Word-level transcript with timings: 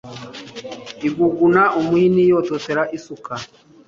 iguguna 1.07 1.61
umuhini 1.79 2.21
yototera 2.31 2.83
isuka 2.97 3.33